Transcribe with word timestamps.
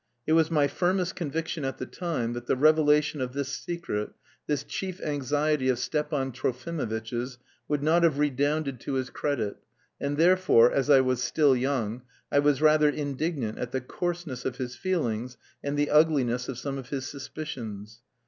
It 0.25 0.33
was 0.33 0.49
my 0.49 0.67
firmest 0.67 1.15
conviction 1.15 1.63
at 1.63 1.77
the 1.77 1.85
time 1.85 2.33
that 2.33 2.47
the 2.47 2.55
revelation 2.55 3.21
of 3.21 3.33
this 3.33 3.49
secret, 3.49 4.09
this 4.47 4.63
chief 4.63 4.99
anxiety 4.99 5.69
of 5.69 5.77
Stepan 5.77 6.31
Trofimovitch's 6.31 7.37
would 7.67 7.83
not 7.83 8.01
have 8.01 8.17
redounded 8.17 8.79
to 8.79 8.93
his 8.93 9.11
credit, 9.11 9.57
and, 9.99 10.17
therefore, 10.17 10.71
as 10.71 10.89
I 10.89 11.01
was 11.01 11.21
still 11.21 11.55
young, 11.55 12.01
I 12.31 12.39
was 12.39 12.63
rather 12.63 12.89
indignant 12.89 13.59
at 13.59 13.73
the 13.73 13.79
coarseness 13.81 14.43
of 14.43 14.55
his 14.57 14.75
feelings 14.75 15.37
and 15.63 15.77
the 15.77 15.91
ugliness 15.91 16.49
of 16.49 16.57
some 16.57 16.79
of 16.79 16.89
his 16.89 17.07
suspicions. 17.07 18.01